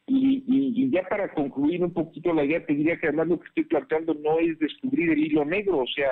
Y, 0.06 0.90
ya 0.92 1.04
para 1.04 1.32
concluir 1.34 1.84
un 1.84 1.94
poquito 1.94 2.34
la 2.34 2.44
idea, 2.44 2.66
te 2.66 2.74
diría 2.74 3.00
que 3.00 3.08
además 3.08 3.28
lo 3.28 3.40
que 3.40 3.48
estoy 3.48 3.64
planteando 3.66 4.14
no 4.16 4.40
es 4.40 4.58
descubrir 4.60 5.12
el 5.12 5.20
hilo 5.20 5.46
negro, 5.46 5.80
o 5.80 5.88
sea, 5.88 6.10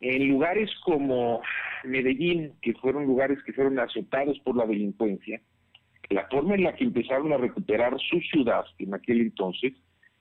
en 0.00 0.28
lugares 0.28 0.70
como 0.84 1.42
Medellín, 1.84 2.52
que 2.62 2.74
fueron 2.74 3.06
lugares 3.06 3.38
que 3.44 3.52
fueron 3.52 3.78
azotados 3.78 4.38
por 4.40 4.56
la 4.56 4.66
delincuencia, 4.66 5.40
la 6.10 6.26
forma 6.28 6.54
en 6.54 6.64
la 6.64 6.74
que 6.74 6.84
empezaron 6.84 7.32
a 7.32 7.36
recuperar 7.36 7.98
su 7.98 8.20
ciudad, 8.20 8.64
que 8.76 8.84
en 8.84 8.94
aquel 8.94 9.20
entonces 9.20 9.74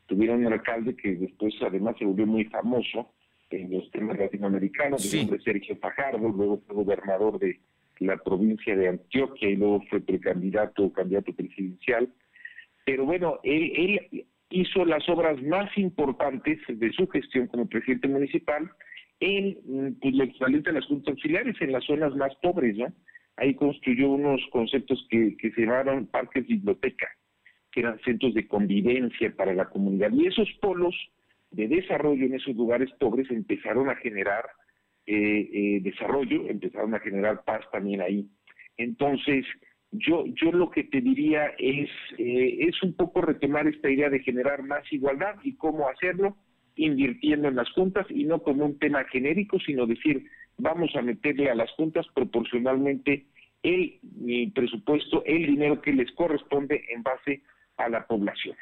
tuvieron 0.07 0.45
un 0.45 0.53
alcalde 0.53 0.95
que 0.95 1.15
después 1.15 1.53
además 1.61 1.95
se 1.97 2.05
volvió 2.05 2.25
muy 2.25 2.45
famoso 2.45 3.11
en 3.49 3.71
los 3.71 3.89
temas 3.91 4.17
latinoamericanos, 4.17 5.13
el 5.13 5.21
nombre 5.21 5.41
Sergio 5.41 5.77
Fajardo, 5.77 6.27
luego 6.29 6.61
fue 6.65 6.75
gobernador 6.75 7.39
de 7.39 7.59
la 7.99 8.17
provincia 8.17 8.75
de 8.75 8.89
Antioquia 8.89 9.49
y 9.49 9.55
luego 9.55 9.81
fue 9.89 10.01
precandidato 10.01 10.85
o 10.85 10.93
candidato 10.93 11.33
presidencial. 11.33 12.09
Pero 12.85 13.05
bueno, 13.05 13.39
él, 13.43 13.71
él 14.11 14.25
hizo 14.49 14.85
las 14.85 15.07
obras 15.09 15.41
más 15.43 15.75
importantes 15.77 16.59
de 16.67 16.91
su 16.91 17.07
gestión 17.07 17.47
como 17.47 17.67
presidente 17.67 18.07
municipal 18.07 18.69
en 19.19 19.97
pues, 19.99 20.13
lo 20.13 20.23
equivalente 20.23 20.69
a 20.69 20.73
las 20.73 20.85
juntas 20.85 21.09
auxiliares, 21.09 21.55
en 21.59 21.71
las 21.71 21.83
zonas 21.85 22.15
más 22.15 22.35
pobres, 22.41 22.77
¿no? 22.77 22.93
Ahí 23.37 23.53
construyó 23.53 24.09
unos 24.09 24.41
conceptos 24.51 25.05
que, 25.09 25.37
que 25.37 25.51
se 25.51 25.61
llamaron 25.61 26.07
parques 26.07 26.47
biblioteca, 26.47 27.07
que 27.71 27.81
eran 27.81 27.99
centros 27.99 28.33
de 28.33 28.47
convivencia 28.47 29.33
para 29.35 29.53
la 29.53 29.69
comunidad. 29.69 30.11
Y 30.11 30.27
esos 30.27 30.49
polos 30.61 30.95
de 31.51 31.67
desarrollo 31.67 32.25
en 32.25 32.35
esos 32.35 32.55
lugares 32.55 32.89
pobres 32.99 33.29
empezaron 33.29 33.89
a 33.89 33.95
generar 33.95 34.45
eh, 35.05 35.49
eh, 35.53 35.79
desarrollo, 35.81 36.47
empezaron 36.49 36.93
a 36.93 36.99
generar 36.99 37.43
paz 37.45 37.61
también 37.71 38.01
ahí. 38.01 38.27
Entonces, 38.75 39.45
yo, 39.91 40.25
yo 40.27 40.51
lo 40.51 40.69
que 40.69 40.83
te 40.83 40.99
diría 40.99 41.53
es, 41.57 41.89
eh, 42.17 42.57
es 42.67 42.83
un 42.83 42.93
poco 42.93 43.21
retomar 43.21 43.67
esta 43.67 43.89
idea 43.89 44.09
de 44.09 44.19
generar 44.19 44.63
más 44.63 44.83
igualdad 44.91 45.35
y 45.43 45.55
cómo 45.55 45.87
hacerlo, 45.87 46.35
invirtiendo 46.77 47.47
en 47.47 47.55
las 47.55 47.69
juntas 47.71 48.05
y 48.09 48.23
no 48.23 48.39
como 48.41 48.65
un 48.65 48.79
tema 48.79 49.03
genérico, 49.05 49.59
sino 49.59 49.85
decir, 49.85 50.25
vamos 50.57 50.95
a 50.95 51.01
meterle 51.01 51.49
a 51.49 51.55
las 51.55 51.71
juntas 51.71 52.05
proporcionalmente 52.13 53.25
el, 53.63 53.99
presupuesto, 54.53 55.23
el 55.25 55.45
dinero 55.45 55.81
que 55.81 55.93
les 55.93 56.11
corresponde 56.13 56.85
en 56.89 57.03
base 57.03 57.41
a 57.77 57.89
la 57.89 58.05
población. 58.05 58.55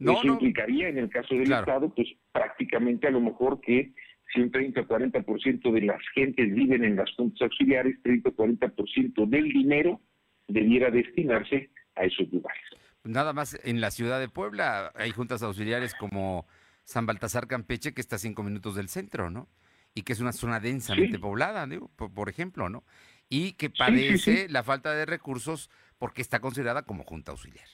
Eso 0.00 0.26
implicaría, 0.26 0.88
en 0.88 0.98
el 0.98 1.08
caso 1.08 1.34
del 1.34 1.52
Estado, 1.52 1.94
pues 1.94 2.08
prácticamente 2.32 3.06
a 3.06 3.10
lo 3.12 3.20
mejor 3.20 3.60
que 3.60 3.92
si 4.32 4.40
un 4.40 4.50
30 4.50 4.80
o 4.80 4.88
40% 4.88 5.72
de 5.72 5.82
las 5.82 6.00
gentes 6.14 6.52
viven 6.52 6.82
en 6.82 6.96
las 6.96 7.10
juntas 7.14 7.42
auxiliares, 7.42 8.02
30 8.02 8.30
o 8.30 8.32
40% 8.32 9.28
del 9.28 9.44
dinero 9.44 10.00
debiera 10.48 10.90
destinarse 10.90 11.70
a 11.94 12.04
esos 12.04 12.32
lugares. 12.32 12.62
Nada 13.04 13.32
más 13.32 13.58
en 13.64 13.80
la 13.80 13.90
ciudad 13.90 14.20
de 14.20 14.28
Puebla 14.28 14.92
hay 14.94 15.10
juntas 15.10 15.42
auxiliares 15.42 15.94
como 15.94 16.46
San 16.84 17.06
Baltasar 17.06 17.46
Campeche, 17.46 17.94
que 17.94 18.00
está 18.00 18.16
a 18.16 18.18
cinco 18.18 18.42
minutos 18.42 18.74
del 18.74 18.88
centro, 18.88 19.30
¿no? 19.30 19.48
Y 19.94 20.02
que 20.02 20.12
es 20.12 20.20
una 20.20 20.32
zona 20.32 20.60
densamente 20.60 21.18
poblada, 21.18 21.66
digo, 21.66 21.90
por, 21.96 22.28
ejemplo, 22.28 22.68
¿no? 22.68 22.84
Y 23.28 23.52
que 23.52 23.70
padece 23.70 24.48
la 24.48 24.62
falta 24.62 24.94
de 24.94 25.06
recursos 25.06 25.70
porque 25.98 26.22
está 26.22 26.40
considerada 26.40 26.82
como 26.82 27.04
junta 27.04 27.32
auxiliar. 27.32 27.66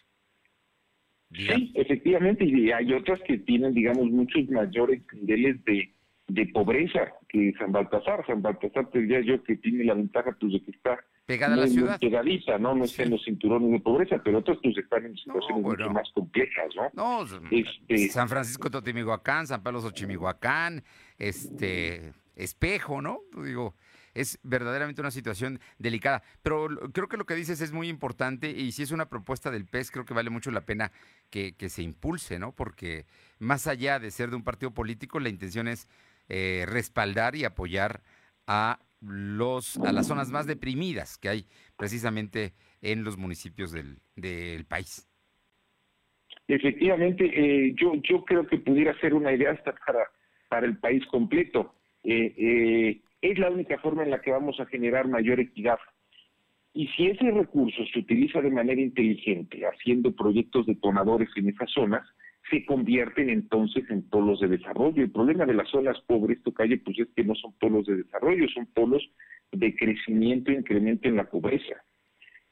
Sí, 1.31 1.73
efectivamente, 1.75 2.45
y 2.45 2.71
hay 2.73 2.93
otras 2.93 3.21
que 3.27 3.39
tienen, 3.39 3.75
digamos, 3.75 4.11
muchos 4.11 4.49
mayores 4.49 5.03
niveles 5.13 5.63
de, 5.65 5.95
de 6.29 6.47
pobreza 6.47 7.15
que 7.29 7.53
San 7.59 7.73
Baltasar. 7.73 8.25
San 8.27 8.43
Baltasar 8.43 8.89
te 8.91 9.01
diría 9.01 9.21
yo 9.21 9.43
que 9.43 9.57
tiene 9.57 9.85
la 9.85 9.95
ventaja 9.95 10.37
pues 10.39 10.53
de 10.53 10.63
que 10.63 10.71
está 10.71 10.99
pegada 11.25 11.55
a 11.55 11.57
la 11.57 11.67
ciudad. 11.67 11.99
pegadita, 11.99 12.59
¿no? 12.59 12.75
No 12.75 12.85
está 12.85 13.03
en 13.03 13.11
los 13.11 13.25
cinturones 13.25 13.71
de 13.71 13.81
pobreza, 13.81 14.21
pero 14.23 14.39
otros 14.39 14.59
pues 14.63 14.77
están 14.77 15.07
en 15.07 15.17
situaciones 15.17 15.63
mucho 15.63 15.91
más 15.91 16.09
complejas, 16.15 16.69
¿no? 16.77 16.91
No, 16.95 17.41
este, 17.51 18.09
San 18.09 18.29
Francisco 18.29 18.71
Totimihuacán, 18.71 19.47
San 19.47 19.63
Pablo 19.63 19.81
Xochimihuacán, 19.81 20.85
este, 21.19 22.13
Espejo, 22.37 23.03
¿no? 23.03 23.21
Digo, 23.43 23.75
es 24.15 24.39
verdaderamente 24.43 25.01
una 25.01 25.11
situación 25.11 25.61
delicada. 25.79 26.23
Pero 26.43 26.69
creo 26.93 27.09
que 27.09 27.17
lo 27.17 27.25
que 27.25 27.35
dices 27.35 27.61
es 27.61 27.73
muy 27.73 27.89
importante 27.89 28.51
y 28.51 28.73
si 28.73 28.83
es 28.83 28.91
una 28.91 29.09
propuesta 29.09 29.51
del 29.51 29.65
PES, 29.65 29.91
creo 29.91 30.05
que 30.05 30.15
vale 30.15 30.31
mucho 30.31 30.51
la 30.51 30.63
pena 30.63 30.93
que, 31.31 31.53
que 31.53 31.69
se 31.69 31.83
impulse, 31.83 32.39
¿no? 32.39 32.53
Porque 32.53 33.07
más 33.39 33.67
allá 33.67 33.99
de 33.99 34.11
ser 34.11 34.31
de 34.31 34.37
un 34.37 34.45
partido 34.45 34.73
político, 34.73 35.21
la 35.21 35.29
intención 35.29 35.69
es 35.69 35.89
eh, 36.29 36.65
respaldar 36.67 37.37
y 37.37 37.45
apoyar 37.45 38.03
a 38.47 38.81
los 39.01 39.77
a 39.79 39.93
las 39.93 40.09
zonas 40.09 40.31
más 40.31 40.47
deprimidas 40.47 41.19
que 41.19 41.29
hay 41.29 41.47
precisamente 41.77 42.55
en 42.83 43.05
los 43.05 43.17
municipios 43.17 43.71
del, 43.71 43.99
del 44.17 44.65
país. 44.65 45.09
Efectivamente, 46.49 47.25
eh, 47.25 47.75
yo 47.77 47.93
yo 48.03 48.25
creo 48.25 48.47
que 48.47 48.59
pudiera 48.59 48.99
ser 49.01 49.15
una 49.15 49.33
idea 49.33 49.53
hasta 49.53 49.73
para 49.73 50.11
para 50.49 50.67
el 50.67 50.79
país 50.79 51.05
completo. 51.07 51.75
Eh, 52.03 53.01
es 53.21 53.39
la 53.39 53.51
única 53.51 53.79
forma 53.79 54.03
en 54.03 54.11
la 54.11 54.21
que 54.21 54.31
vamos 54.31 54.59
a 54.61 54.67
generar 54.67 55.09
mayor 55.09 55.41
equidad. 55.41 55.79
Y 56.73 56.87
si 56.89 57.07
ese 57.07 57.31
recurso 57.31 57.85
se 57.93 57.99
utiliza 57.99 58.41
de 58.41 58.51
manera 58.51 58.81
inteligente, 58.81 59.67
haciendo 59.67 60.15
proyectos 60.15 60.67
detonadores 60.67 61.29
en 61.37 61.49
esas 61.49 61.71
zonas, 61.73 62.07
se 62.51 62.65
convierten 62.65 63.31
entonces 63.31 63.89
en 63.91 64.03
polos 64.09 64.41
de 64.41 64.49
desarrollo. 64.49 65.03
El 65.03 65.11
problema 65.11 65.47
de 65.47 65.55
las 65.55 65.69
zonas 65.69 66.01
pobres, 66.07 66.39
calle, 66.55 66.79
pues 66.79 66.99
es 66.99 67.09
que 67.15 67.25
no 67.25 67.35
son 67.35 67.53
polos 67.59 67.87
de 67.87 67.97
desarrollo, 67.97 68.49
son 68.49 68.67
polos 68.67 69.03
de 69.53 69.75
crecimiento 69.75 70.51
e 70.51 70.57
incremento 70.57 71.09
en 71.09 71.17
la 71.17 71.29
pobreza. 71.29 71.83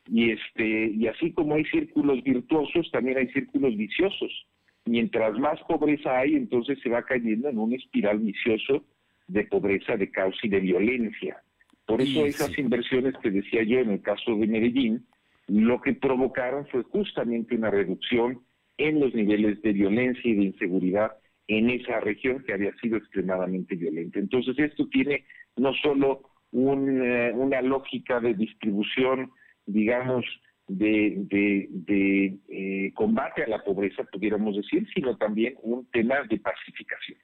Y 0.09 0.31
este, 0.31 0.93
y 0.93 1.07
así 1.09 1.33
como 1.33 1.55
hay 1.55 1.65
círculos 1.65 2.23
virtuosos, 2.23 2.91
también 2.93 3.19
hay 3.19 3.29
círculos 3.29 3.77
viciosos. 3.77 4.47
Mientras 4.85 5.37
más 5.39 5.61
pobreza 5.63 6.19
hay, 6.19 6.37
entonces 6.37 6.79
se 6.81 6.89
va 6.89 7.03
cayendo 7.03 7.49
en 7.49 7.59
un 7.59 7.75
espiral 7.75 8.21
vicioso 8.21 8.85
de 9.27 9.45
pobreza, 9.45 9.97
de 9.97 10.11
caos 10.11 10.37
y 10.43 10.49
de 10.49 10.61
violencia. 10.61 11.43
Por 11.87 12.01
eso 12.01 12.25
esas 12.25 12.57
inversiones 12.59 13.15
que 13.23 13.31
decía 13.31 13.63
yo 13.63 13.81
en 13.81 13.91
el 13.91 14.03
caso 14.03 14.37
de 14.37 14.47
Medellín, 14.47 15.07
lo 15.49 15.81
que 15.81 15.95
provocaron 15.95 16.67
fue 16.67 16.83
justamente 16.85 17.57
una 17.57 17.71
reducción 17.71 18.41
en 18.79 19.01
los 19.01 19.15
niveles 19.15 19.61
de 19.63 19.73
violencia 19.73 20.31
y 20.31 20.35
de 20.35 20.45
inseguridad 20.45 21.13
en 21.49 21.71
esa 21.71 22.01
región 22.01 22.43
que 22.45 22.53
había 22.53 22.75
sido 22.77 22.97
extremadamente 22.97 23.77
violenta. 23.77 24.19
Entonces 24.19 24.59
esto 24.59 24.89
tiene 24.89 25.25
no 25.57 25.73
solo 25.75 26.23
eh, 26.53 27.33
una 27.35 27.63
lógica 27.63 28.21
de 28.21 28.35
distribución, 28.35 29.31
digamos, 29.67 30.25
de, 30.69 31.15
de, 31.17 32.37
eh, 32.49 32.93
combate 32.95 33.45
a 33.45 33.49
la 33.49 33.63
pobreza, 33.63 34.05
pudiéramos 34.05 34.57
decir, 34.57 34.87
sino 34.95 35.17
también 35.17 35.55
un 35.63 35.87
tema 35.91 36.23
de 36.29 36.39
pacificación. 36.39 37.19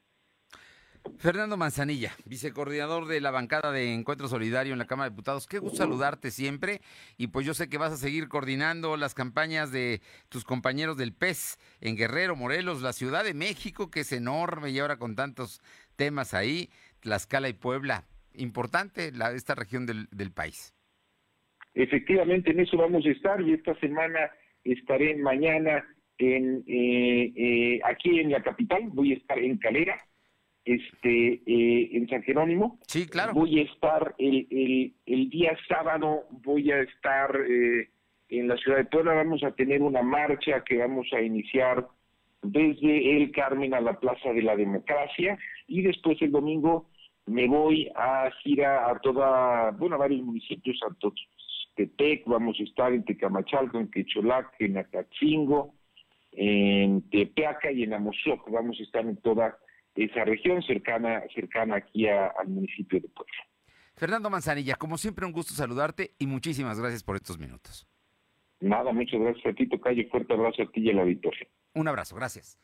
Fernando 1.18 1.56
Manzanilla, 1.56 2.12
vicecoordinador 2.24 3.06
de 3.06 3.20
la 3.20 3.30
bancada 3.30 3.70
de 3.72 3.94
Encuentro 3.94 4.28
Solidario 4.28 4.72
en 4.72 4.78
la 4.78 4.86
Cámara 4.86 5.08
de 5.08 5.14
Diputados. 5.14 5.46
Qué 5.46 5.58
gusto 5.58 5.78
saludarte 5.78 6.30
siempre 6.30 6.80
y 7.16 7.28
pues 7.28 7.46
yo 7.46 7.54
sé 7.54 7.68
que 7.68 7.78
vas 7.78 7.92
a 7.92 7.96
seguir 7.96 8.28
coordinando 8.28 8.96
las 8.96 9.14
campañas 9.14 9.70
de 9.72 10.00
tus 10.28 10.44
compañeros 10.44 10.96
del 10.96 11.12
PES 11.12 11.58
en 11.80 11.96
Guerrero, 11.96 12.36
Morelos, 12.36 12.82
la 12.82 12.92
Ciudad 12.92 13.24
de 13.24 13.34
México, 13.34 13.90
que 13.90 14.00
es 14.00 14.12
enorme 14.12 14.70
y 14.70 14.78
ahora 14.78 14.96
con 14.96 15.14
tantos 15.14 15.60
temas 15.96 16.34
ahí, 16.34 16.70
Tlaxcala 17.00 17.48
y 17.48 17.52
Puebla. 17.54 18.04
importante 18.34 19.12
la, 19.12 19.32
esta 19.32 19.54
región 19.54 19.86
del, 19.86 20.08
del 20.10 20.32
país. 20.32 20.74
Efectivamente, 21.74 22.50
en 22.50 22.60
eso 22.60 22.76
vamos 22.76 23.04
a 23.06 23.10
estar 23.10 23.40
y 23.40 23.54
esta 23.54 23.74
semana 23.80 24.30
estaré 24.64 25.16
mañana 25.16 25.84
en 26.18 26.62
eh, 26.66 27.32
eh, 27.34 27.80
aquí 27.84 28.20
en 28.20 28.30
la 28.30 28.42
capital, 28.42 28.90
voy 28.92 29.12
a 29.12 29.16
estar 29.16 29.38
en 29.38 29.58
Calera, 29.58 29.98
este 30.64 31.42
eh, 31.46 31.90
en 31.92 32.08
San 32.08 32.22
Jerónimo. 32.22 32.78
Sí, 32.86 33.06
claro. 33.06 33.32
Voy 33.34 33.60
a 33.60 33.62
estar 33.62 34.14
el, 34.18 34.46
el, 34.50 34.94
el 35.06 35.30
día 35.30 35.56
sábado, 35.68 36.24
voy 36.44 36.70
a 36.70 36.80
estar 36.80 37.36
en 38.28 38.48
la 38.48 38.56
ciudad 38.56 38.78
de 38.78 38.84
Puebla, 38.86 39.14
vamos 39.14 39.42
a 39.44 39.50
tener 39.52 39.82
una 39.82 40.02
marcha 40.02 40.64
que 40.64 40.78
vamos 40.78 41.06
a 41.12 41.20
iniciar 41.20 41.86
desde 42.42 43.16
el 43.16 43.30
Carmen 43.30 43.74
a 43.74 43.80
la 43.80 44.00
Plaza 44.00 44.32
de 44.32 44.42
la 44.42 44.56
Democracia 44.56 45.38
y 45.66 45.82
después 45.82 46.20
el 46.22 46.32
domingo 46.32 46.86
me 47.26 47.46
voy 47.46 47.88
a 47.94 48.30
gira 48.42 48.90
a 48.90 48.98
toda, 48.98 49.70
bueno, 49.72 49.94
a 49.94 49.98
varios 49.98 50.22
municipios, 50.22 50.80
a 50.82 50.96
Tepec, 51.76 52.24
vamos 52.26 52.58
a 52.58 52.64
estar 52.64 52.92
en 52.92 53.04
Tecamachalco, 53.04 53.78
en 53.78 53.90
Quecholac, 53.90 54.54
en 54.58 54.78
Acatzingo, 54.78 55.74
en 56.32 57.08
Tepeaca 57.10 57.70
y 57.70 57.84
en 57.84 57.94
Amozoc, 57.94 58.50
vamos 58.50 58.78
a 58.80 58.82
estar 58.82 59.04
en 59.04 59.16
toda 59.18 59.56
esa 59.94 60.24
región 60.24 60.62
cercana, 60.62 61.22
cercana 61.34 61.76
aquí 61.76 62.08
al 62.08 62.48
municipio 62.48 63.00
de 63.00 63.08
Puebla. 63.08 63.34
Fernando 63.94 64.30
Manzanilla, 64.30 64.76
como 64.76 64.98
siempre 64.98 65.26
un 65.26 65.32
gusto 65.32 65.54
saludarte 65.54 66.14
y 66.18 66.26
muchísimas 66.26 66.80
gracias 66.80 67.04
por 67.04 67.16
estos 67.16 67.38
minutos. 67.38 67.86
Nada, 68.60 68.92
muchas 68.92 69.20
gracias 69.20 69.46
a 69.46 69.52
ti, 69.54 69.68
Tocayo, 69.68 70.08
fuerte 70.08 70.32
abrazo 70.32 70.62
a 70.62 70.66
ti 70.70 70.80
y 70.80 70.90
a 70.90 70.94
la 70.94 71.02
auditorio. 71.02 71.46
Un 71.74 71.88
abrazo, 71.88 72.14
gracias. 72.14 72.58